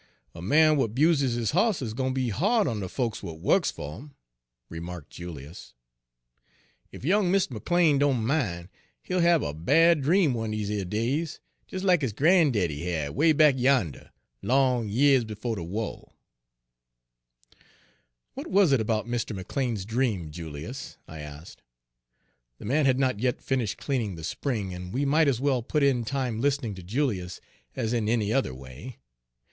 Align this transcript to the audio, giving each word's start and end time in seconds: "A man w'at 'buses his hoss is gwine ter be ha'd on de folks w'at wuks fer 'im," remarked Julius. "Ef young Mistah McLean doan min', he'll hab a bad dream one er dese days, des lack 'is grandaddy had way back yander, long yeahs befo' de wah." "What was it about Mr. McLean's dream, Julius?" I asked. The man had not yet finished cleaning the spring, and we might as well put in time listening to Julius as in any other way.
"A 0.33 0.41
man 0.41 0.77
w'at 0.79 0.95
'buses 0.95 1.35
his 1.35 1.51
hoss 1.51 1.79
is 1.79 1.93
gwine 1.93 2.07
ter 2.09 2.13
be 2.15 2.29
ha'd 2.31 2.65
on 2.65 2.79
de 2.79 2.89
folks 2.89 3.19
w'at 3.21 3.39
wuks 3.39 3.71
fer 3.71 3.99
'im," 3.99 4.15
remarked 4.67 5.11
Julius. 5.11 5.75
"Ef 6.91 7.05
young 7.05 7.29
Mistah 7.29 7.53
McLean 7.53 7.99
doan 7.99 8.25
min', 8.25 8.69
he'll 9.03 9.19
hab 9.19 9.43
a 9.43 9.53
bad 9.53 10.01
dream 10.01 10.33
one 10.33 10.55
er 10.55 10.57
dese 10.57 10.85
days, 10.85 11.39
des 11.67 11.81
lack 11.85 12.01
'is 12.01 12.13
grandaddy 12.13 12.81
had 12.85 13.11
way 13.11 13.31
back 13.31 13.53
yander, 13.59 14.09
long 14.41 14.89
yeahs 14.89 15.23
befo' 15.23 15.53
de 15.53 15.61
wah." 15.63 16.05
"What 18.33 18.47
was 18.47 18.71
it 18.71 18.81
about 18.81 19.05
Mr. 19.05 19.35
McLean's 19.35 19.85
dream, 19.85 20.31
Julius?" 20.31 20.97
I 21.07 21.19
asked. 21.19 21.61
The 22.57 22.65
man 22.65 22.87
had 22.87 22.97
not 22.97 23.19
yet 23.19 23.39
finished 23.39 23.77
cleaning 23.77 24.15
the 24.15 24.23
spring, 24.23 24.73
and 24.73 24.91
we 24.91 25.05
might 25.05 25.27
as 25.27 25.39
well 25.39 25.61
put 25.61 25.83
in 25.83 26.05
time 26.05 26.41
listening 26.41 26.73
to 26.73 26.81
Julius 26.81 27.39
as 27.75 27.93
in 27.93 28.09
any 28.09 28.33
other 28.33 28.55
way. 28.55 28.97